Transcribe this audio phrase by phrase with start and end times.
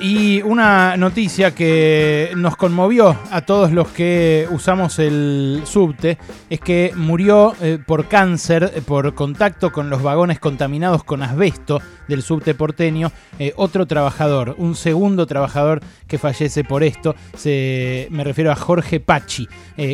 [0.00, 6.92] Y una noticia que nos conmovió a todos los que usamos el subte es que
[6.94, 12.54] murió eh, por cáncer, eh, por contacto con los vagones contaminados con asbesto del subte
[12.54, 17.16] porteño, eh, otro trabajador, un segundo trabajador que fallece por esto.
[17.36, 19.48] Se, me refiero a Jorge Pachi.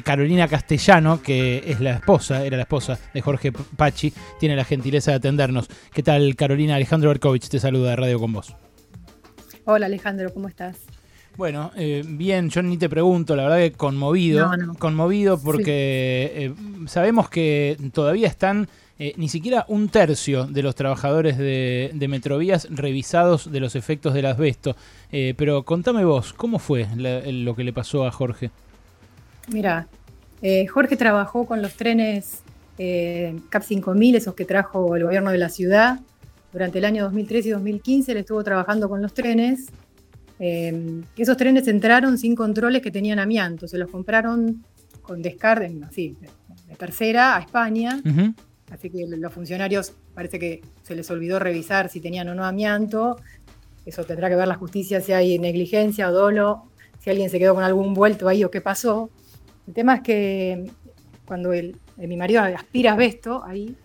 [0.05, 5.13] Carolina Castellano, que es la esposa, era la esposa de Jorge Pachi, tiene la gentileza
[5.13, 5.67] de atendernos.
[5.95, 6.75] ¿Qué tal, Carolina?
[6.75, 8.55] Alejandro Berkovich te saluda de Radio con vos.
[9.67, 10.77] Hola Alejandro, ¿cómo estás?
[11.39, 16.55] Bueno, eh, bien, yo ni te pregunto, la verdad que conmovido, conmovido porque eh,
[16.87, 23.51] sabemos que todavía están eh, ni siquiera un tercio de los trabajadores de, Metrovías revisados
[23.51, 24.77] de los efectos del asbesto.
[25.11, 28.51] pero contame vos, ¿cómo fue lo que le pasó a Jorge?
[29.49, 29.89] Mira,
[30.71, 32.43] Jorge trabajó con los trenes
[32.77, 36.01] CAP 5000, esos que trajo el gobierno de la ciudad,
[36.55, 39.67] durante el año 2013 y 2015 él estuvo trabajando con los trenes.
[40.39, 44.65] Eh, esos trenes entraron sin controles que tenían amianto, se los compraron
[45.03, 48.01] con descarga, así, de, tercera a España.
[48.71, 53.17] Así que los funcionarios parece que se les olvidó revisar si tenían o no amianto.
[53.85, 56.69] Eso tendrá que ver la justicia si hay negligencia o dolo,
[57.01, 59.11] si alguien se quedó con algún vuelto ahí o qué pasó.
[59.67, 60.71] El tema es que
[61.27, 63.77] cuando el, mi marido aspira asbesto ahí,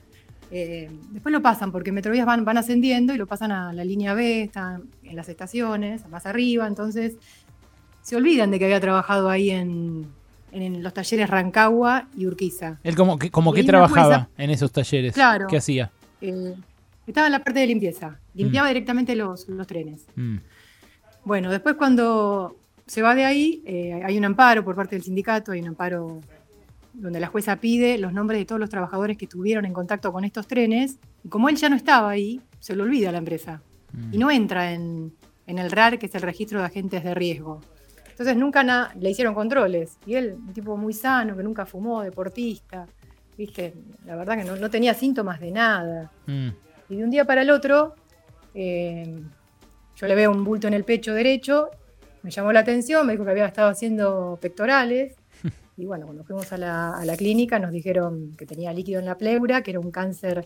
[0.52, 4.14] eh, después lo pasan, porque Metrovías van, van ascendiendo y lo pasan a la línea
[4.14, 7.16] B, están en las estaciones, más arriba, entonces
[8.02, 10.08] se olvidan de que había trabajado ahí en,
[10.52, 12.80] los talleres Rancagua y Urquiza.
[12.84, 15.14] ¿Él como que, como que trabajaba en esos talleres?
[15.14, 15.46] Claro.
[15.48, 15.92] ¿Qué hacía?
[16.22, 16.56] Eh,
[17.06, 18.72] estaba en la parte de limpieza, limpiaba mm.
[18.72, 20.08] directamente los, trenes.
[20.16, 20.38] Mm.
[21.24, 22.56] Bueno, después cuando
[22.88, 26.22] se va de ahí, eh, hay un amparo por parte del sindicato, hay un amparo
[27.00, 30.26] donde la jueza pide los nombres de todos los trabajadores que estuvieron en contacto con
[30.26, 33.62] estos trenes, y como él ya no estaba ahí, se lo olvida a la empresa.
[34.12, 35.14] Y no entra en,
[35.48, 37.62] el RAR, que es el registro de agentes de riesgo.
[38.08, 39.98] Entonces nunca le hicieron controles.
[40.06, 42.86] Y él, un tipo muy sano, que nunca fumó, deportista,
[43.36, 43.74] viste,
[44.06, 46.12] la verdad que no, tenía síntomas de nada.
[46.28, 46.50] Mm.
[46.90, 47.96] Y de un día para el otro,
[48.54, 49.22] eh,
[49.96, 51.70] yo le veo un bulto en el pecho derecho,
[52.22, 55.16] me llamó la atención, me dijo que había estado haciendo pectorales.
[55.80, 59.64] Y bueno, cuando fuimos a la, clínica nos dijeron que tenía líquido en la pleura,
[59.64, 60.46] que era un cáncer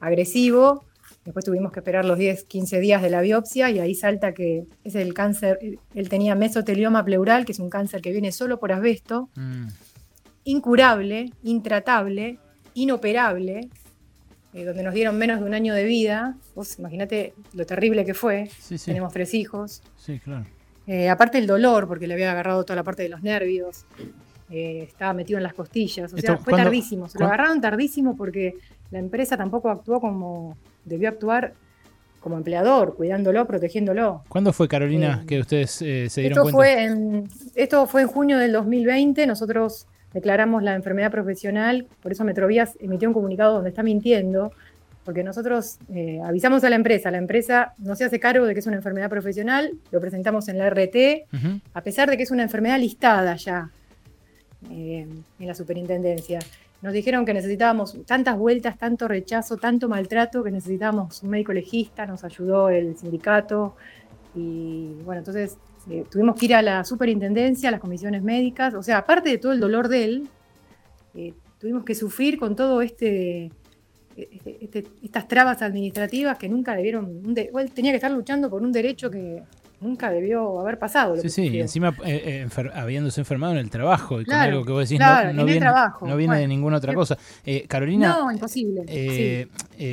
[0.00, 0.84] agresivo.
[1.24, 4.66] Después tuvimos que esperar los 10, 15 días de la biopsia y ahí salta que
[4.82, 5.58] es el cáncer,
[5.94, 9.68] él tenía mesotelioma pleural, que es un cáncer que viene solo por asbesto, mm.
[10.44, 12.38] incurable, intratable,
[12.74, 13.68] inoperable,
[14.52, 16.36] eh, donde nos dieron menos de un año de vida.
[16.56, 18.50] Vos imagínate lo terrible que fue.
[18.84, 19.80] Tenemos tres hijos.
[19.96, 20.44] Sí, claro.
[20.88, 23.86] Eh, aparte el dolor, porque le había agarrado toda la parte de los nervios.
[24.50, 26.12] Eh, estaba metido en las costillas.
[26.12, 27.08] O sea, fue tardísimo.
[27.08, 28.56] Se lo agarraron tardísimo porque
[28.90, 31.54] la empresa tampoco actuó como debió actuar
[32.20, 34.22] como empleador, cuidándolo, protegiéndolo.
[34.28, 38.08] ¿Cuándo fue, Carolina, eh, que ustedes eh, se dieron esto Fue en, esto fue en
[38.08, 39.26] junio del 2020.
[39.26, 44.52] Nosotros declaramos la enfermedad profesional, por eso Metrovías emitió un comunicado donde está mintiendo,
[45.04, 45.78] porque nosotros
[46.24, 49.08] avisamos a la empresa, la empresa no se hace cargo de que es una enfermedad
[49.08, 51.26] profesional, lo presentamos en la RT,
[51.72, 53.70] a pesar de que es una enfermedad listada ya,
[54.70, 55.06] eh,
[55.38, 56.38] en la superintendencia.
[56.82, 62.06] Nos dijeron que necesitábamos tantas vueltas, tanto rechazo, tanto maltrato, que necesitábamos un médico legista,
[62.06, 63.76] nos ayudó el sindicato
[64.34, 65.58] y bueno, entonces
[65.90, 69.38] eh, tuvimos que ir a la superintendencia, a las comisiones médicas, o sea, aparte de
[69.38, 70.28] todo el dolor de él,
[71.14, 73.52] eh, tuvimos que sufrir con todo este,
[74.16, 78.72] este, este, estas trabas administrativas que nunca debieron, él tenía que estar luchando por un
[78.72, 79.42] derecho que
[79.82, 81.16] nunca debió haber pasado.
[81.16, 84.72] sí, sí, y encima eh, eh, habiéndose enfermado en el trabajo, y con algo que
[84.72, 85.70] vos decís, no, viene,
[86.00, 87.18] no viene de ninguna otra cosa.
[87.44, 88.08] Eh, Carolina.
[88.08, 89.48] No, imposible.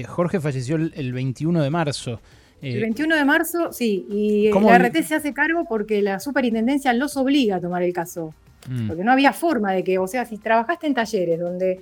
[0.07, 2.21] Jorge falleció el, 21 de marzo.
[2.61, 7.17] el 21 de marzo, sí, y la RT se hace cargo porque la superintendencia los
[7.17, 8.33] obliga a tomar el caso.
[8.67, 8.87] Mm.
[8.87, 11.79] Porque no había forma de que, o sea, si trabajaste en talleres donde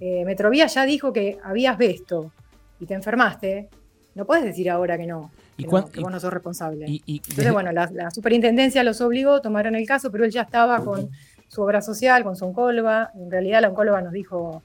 [0.00, 2.32] Metrovía ya dijo que habías visto
[2.78, 3.68] y te enfermaste,
[4.14, 5.30] no puedes decir ahora que no.
[5.60, 6.86] ¿Y que, vos no sos responsable.
[7.06, 11.10] Entonces, bueno, la, superintendencia los obligó, tomaron el caso, pero él ya estaba con
[11.48, 13.10] su obra social, con su oncóloga.
[13.14, 14.62] En realidad, la oncóloga nos dijo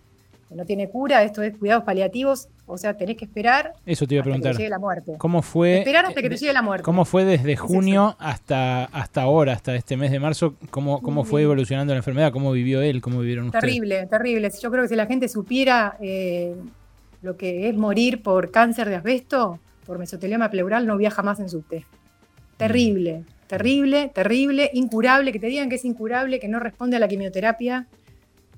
[0.50, 3.74] que no tiene cura, esto es cuidados paliativos, o sea, tenés que esperar.
[3.86, 4.52] Eso te iba a preguntar.
[4.52, 5.16] Hasta que llegue la muerte.
[5.18, 5.80] ¿Cómo fue?
[5.80, 6.84] Esperar hasta que te llegue la muerte.
[6.84, 10.56] ¿Cómo fue desde junio hasta, hasta ahora, hasta este mes de marzo?
[10.70, 12.32] ¿Cómo, cómo fue evolucionando la enfermedad?
[12.32, 13.02] ¿Cómo vivió él?
[13.02, 13.64] ¿Cómo vivieron ustedes?
[13.64, 14.52] Terrible, terrible.
[14.62, 16.56] Yo creo que si la gente supiera eh,
[17.22, 21.50] lo que es morir por cáncer de asbesto, por mesotelioma pleural no viaja más en
[21.50, 21.86] subte.
[22.58, 27.08] Terrible, terrible, terrible, incurable, que te digan que es incurable, que no responde a la
[27.08, 27.88] quimioterapia.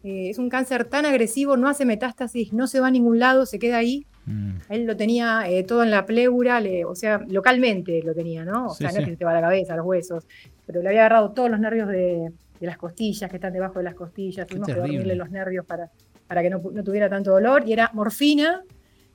[0.03, 3.45] Eh, es un cáncer tan agresivo, no hace metástasis, no se va a ningún lado,
[3.45, 4.05] se queda ahí.
[4.25, 4.51] Mm.
[4.69, 8.67] Él lo tenía eh, todo en la pleura, o sea, localmente lo tenía, ¿no?
[8.67, 10.25] O sea, no es que se te va la cabeza, los huesos,
[10.65, 13.95] pero le había agarrado todos los nervios de, las costillas, que están debajo de las
[13.95, 14.47] costillas.
[14.47, 15.89] Tuvimos que dormirle los nervios para,
[16.27, 17.63] para que no, tuviera tanto dolor.
[17.67, 18.63] Y era morfina.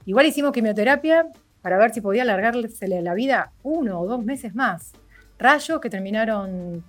[0.07, 1.27] Igual hicimos quimioterapia
[1.63, 4.93] para ver si podía alargársele la vida uno o dos meses más.
[5.39, 6.85] Rayos que terminaron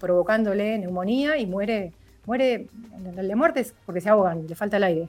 [0.00, 1.92] provocándole neumonía y muere,
[2.24, 2.68] muere,
[3.14, 5.08] la muerte es porque se ahogan, le falta el aire.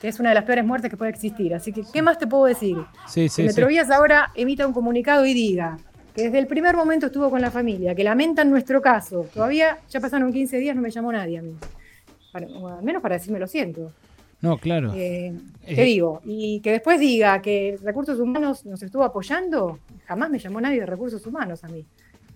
[0.00, 1.54] Que es una de las peores muertes que puede existir.
[1.54, 2.76] Así que, ¿qué más te puedo decir?
[3.08, 5.78] Sí, sí, Metrovías ahora emita un comunicado y diga
[6.14, 9.26] que desde el primer momento estuvo con la familia, que lamentan nuestro caso.
[9.32, 11.54] Todavía ya pasaron 15 días, no me llamó nadie a mí.
[12.32, 13.92] al menos para decirme lo siento.
[14.46, 14.92] No, claro.
[14.94, 15.32] Eh,
[15.66, 20.60] te digo, y que después diga que Recursos Humanos nos estuvo apoyando, jamás me llamó
[20.60, 21.84] nadie de Recursos Humanos a mí.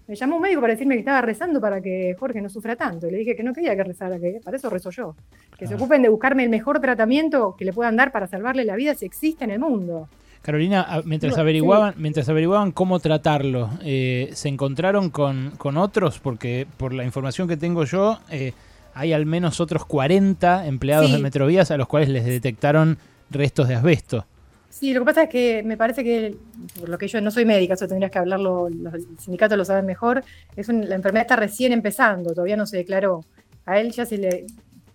[0.09, 3.07] Me llamó un médico para decirme que estaba rezando para que Jorge no sufra tanto.
[3.07, 5.15] Y le dije que no quería que rezara, que para eso rezo yo.
[5.57, 8.75] Que se ocupen de buscarme el mejor tratamiento que le puedan dar para salvarle la
[8.75, 10.09] vida si existe en el mundo.
[10.43, 16.19] Carolina, mientras averiguaban, mientras averiguaban cómo tratarlo, eh, ¿se encontraron con, otros?
[16.19, 18.53] Porque por la información que tengo yo, eh,
[18.95, 22.99] hay al menos otros 40 empleados de Metrovías a los cuales les detectaron
[23.31, 24.27] restos de asbesto.
[24.69, 26.37] Sí, lo que pasa es que me parece que,
[26.79, 29.85] por lo que yo no soy médica, eso tendrías que hablarlo, los sindicatos lo saben
[29.85, 30.23] mejor,
[30.55, 33.25] es la enfermedad está recién empezando, todavía no se declaró.
[33.67, 34.47] A él ya se le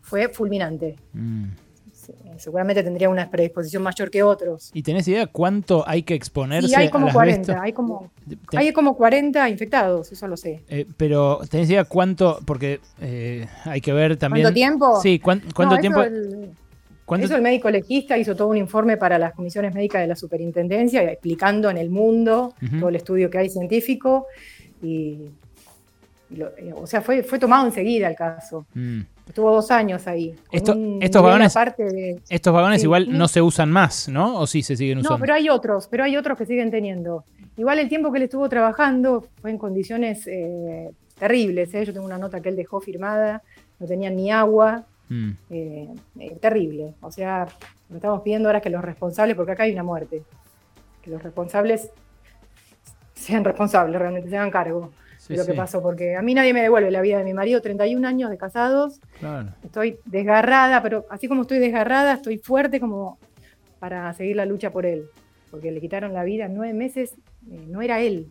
[0.02, 0.96] fue fulminante.
[1.14, 1.46] Mm.
[2.38, 4.72] Seguramente tendría una predisposición mayor que otros.
[4.74, 6.70] ¿Y tenés idea cuánto hay que exponerse?
[6.70, 8.12] Sí, hay como 40, hay como,
[8.56, 10.64] hay como 40 infectados, eso lo sé.
[10.70, 12.40] Eh, pero ¿tenés idea cuánto?
[12.46, 14.46] Porque eh, hay que ver también...
[14.46, 15.02] ¿Cuánto tiempo?
[15.02, 16.02] Sí, ¿cuánto, tiempo?
[17.22, 21.04] Hizo el médico legista, hizo todo un informe para las comisiones médicas de la superintendencia,
[21.04, 24.26] explicando en el mundo todo el estudio que hay científico.
[24.82, 25.30] Y,
[26.36, 28.66] eh, o sea, fue, fue tomado enseguida el caso.
[28.74, 29.02] Mm.
[29.28, 30.36] Estuvo dos años ahí.
[30.52, 31.56] estos vagones,
[32.30, 34.40] estos vagones igual no se usan más, ¿no?
[34.40, 35.18] ¿O sí se siguen usando?
[35.18, 37.24] No, pero hay otros, pero hay otros que siguen teniendo.
[37.58, 41.74] Igual el tiempo que él estuvo trabajando fue en condiciones eh, terribles.
[41.74, 41.86] ¿eh?
[41.86, 43.42] Yo tengo una nota que él dejó firmada,
[43.80, 45.32] no tenían ni agua, Mm.
[45.50, 46.94] Eh, eh, terrible.
[47.02, 47.48] O sea,
[47.90, 50.24] lo estamos pidiendo ahora que los responsables, porque acá hay una muerte,
[51.02, 51.90] que los responsables
[53.14, 54.92] sean responsables, realmente se hagan cargo
[55.28, 57.62] de lo que pasó, porque a mí nadie me devuelve la vida de mi marido,
[57.62, 59.00] 31 años de casados,
[59.64, 63.18] estoy desgarrada, pero así como estoy desgarrada, estoy fuerte como
[63.80, 65.06] para seguir la lucha por él,
[65.52, 67.14] porque le quitaron la vida en nueve meses,
[67.50, 68.28] eh, no era él,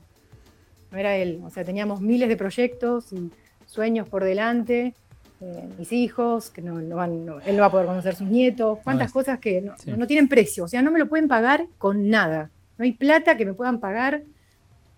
[0.91, 3.31] no era él, o sea, teníamos miles de proyectos y
[3.67, 4.95] sueños por delante,
[5.41, 9.13] eh, mis hijos, que no, van, él no va a poder conocer sus nietos, cuántas
[9.13, 12.51] cosas que no, tienen precio, o sea, no me lo pueden pagar con nada.
[12.79, 14.23] No hay plata que me puedan pagar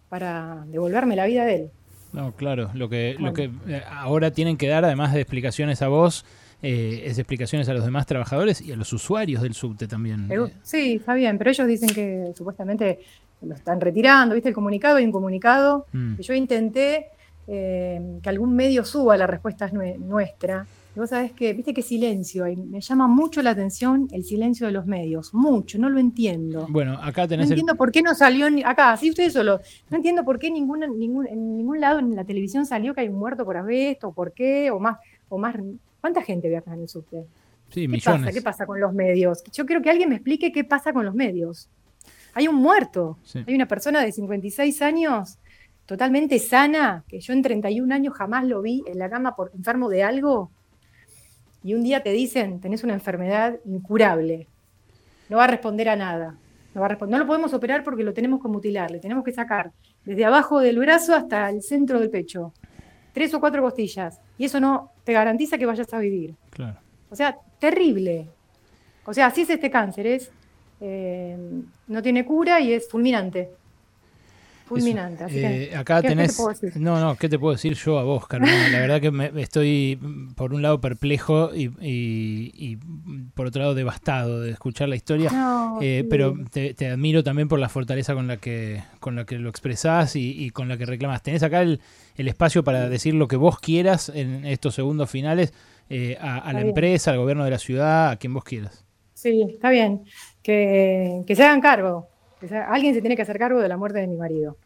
[0.09, 1.71] para devolverme la vida de él.
[2.13, 5.89] No, claro, lo que, lo que eh, ahora tienen que dar, además de explicaciones a
[5.89, 6.25] vos,
[6.63, 10.29] eh, es explicaciones a los demás trabajadores y a los usuarios del subte también.
[10.63, 13.01] Sí, está bien, pero ellos dicen que supuestamente
[13.43, 14.49] lo están retirando, ¿viste?
[14.49, 16.17] El comunicado, hay un comunicado mm.
[16.17, 17.09] que yo intenté
[17.49, 20.67] eh, que algún medio suba la respuesta nuestra.
[20.97, 22.57] Y vos sabés que, viste qué silencio hay.
[22.57, 25.35] Me llama mucho la atención el silencio de los medios.
[25.35, 26.67] Mucho, no lo entiendo.
[26.71, 27.49] Bueno, acá tenés.
[27.49, 28.47] No entiendo por qué no salió.
[28.65, 29.61] Acá, sí, ustedes solo.
[29.91, 33.09] No entiendo por qué ningún, ningún, en ningún lado en la televisión salió que hay
[33.09, 34.97] un muerto por asbesto, por qué, o más.
[35.29, 35.55] o más
[36.01, 37.27] ¿Cuánta gente viaja en el subte?
[37.69, 38.21] Sí, ¿Qué millones.
[38.23, 38.33] pasa?
[38.33, 39.45] ¿Qué pasa con los medios?
[39.53, 41.69] Yo quiero que alguien me explique qué pasa con los medios.
[42.33, 43.19] Hay un muerto.
[43.47, 45.37] Hay una persona de 56 años
[45.85, 49.91] totalmente sana, que yo en 31 años jamás lo vi en la cama por enfermo
[49.91, 50.51] de algo,
[51.67, 54.47] y un día te dicen, tenés una enfermedad incurable,
[55.29, 56.37] no va a responder a nada,
[56.73, 59.25] no, va a responder, no lo podemos operar porque lo tenemos que mutilar, le tenemos
[59.25, 59.73] que sacar
[60.05, 62.53] desde abajo del brazo hasta el centro del pecho,
[63.13, 66.37] tres o cuatro costillas, y eso no te garantiza que vayas a vivir.
[66.51, 66.79] Claro.
[67.11, 68.29] O sea, terrible.
[69.05, 70.31] O sea, así es este cáncer, es,
[70.81, 71.37] eh,
[71.89, 73.51] no tiene cura y es fulminante
[74.67, 75.25] fulminante.
[75.31, 76.39] Eh, acá tenés.
[76.75, 78.69] no, no, ¿qué te puedo decir yo a vos, Carolina?
[78.69, 79.99] La verdad que me, estoy,
[80.35, 82.79] por un lado, perplejo y,
[83.35, 85.31] por otro lado, devastado de escuchar la historia.
[85.81, 89.49] Eh, pero te, admiro también por la fortaleza con la que, con la que lo
[89.49, 91.23] expresás y, con la que reclamas.
[91.23, 91.81] Tenés acá el,
[92.17, 95.55] espacio para decir lo que vos quieras en estos segundos finales
[95.89, 98.85] eh, a, la empresa, al gobierno de la ciudad, a quien vos quieras.
[99.15, 100.03] Sí, está bien.
[100.43, 102.09] Que, que se hagan cargo
[102.69, 104.57] alguien se tiene que hacer cargo de la muerte de mi marido.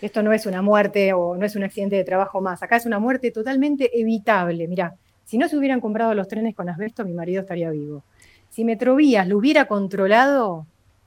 [0.00, 2.62] Esto no es una muerte o no es un accidente de trabajo más.
[2.62, 4.68] Acá es una muerte totalmente evitable.
[4.68, 8.04] Mira, si no se hubieran comprado los trenes con asbesto, mi marido estaría vivo.
[8.48, 10.66] Si Metrovías lo hubiera controlado,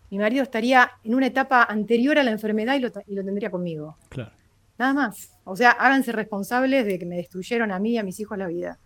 [0.10, 3.50] mi marido estaría en una etapa anterior a la enfermedad y lo, y lo tendría
[3.50, 3.98] conmigo.
[4.10, 4.32] Claro.
[4.78, 5.32] Nada más.
[5.44, 8.48] O sea, háganse responsables de que me destruyeron a mí y a mis hijos la
[8.48, 8.80] vida.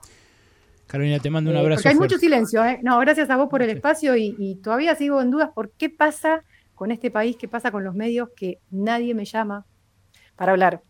[0.87, 1.81] Carolina, te mando un abrazo.
[1.81, 2.79] porque hay mucho silencio, ¿eh?
[2.83, 6.43] No, gracias a vos por el espacio y, todavía sigo en dudas por qué pasa
[6.75, 9.65] con este país, qué pasa con los medios, que nadie me llama
[10.35, 10.83] para hablar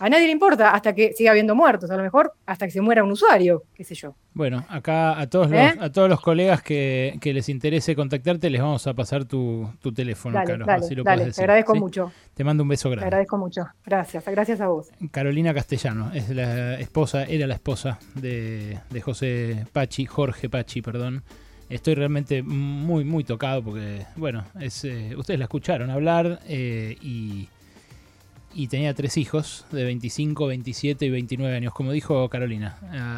[0.00, 2.80] a nadie le importa hasta que siga habiendo muertos, a lo mejor hasta que se
[2.80, 4.16] muera un usuario, qué sé yo.
[4.32, 5.74] Bueno, acá a todos los, ¿Eh?
[5.78, 10.64] a todos los colegas que, les interese contactarte, les vamos a pasar tu, teléfono, dale,
[11.04, 12.10] Dale, te agradezco mucho.
[12.32, 13.02] Te mando un beso grande.
[13.02, 13.66] Te agradezco mucho.
[13.84, 14.88] Gracias, gracias a vos.
[15.10, 21.22] Carolina Castellano, es la esposa, era la esposa de, José Pachi, Jorge Pachi, perdón.
[21.70, 28.66] Estoy realmente muy, muy tocado porque, bueno, es, eh, ustedes la escucharon hablar eh, y
[28.66, 31.72] tenía tres hijos de 25, 27 y 29 años.
[31.72, 32.76] Como dijo Carolina,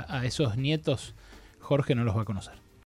[0.09, 1.15] a esos nietos
[1.61, 2.62] Jorge no los va a conocer.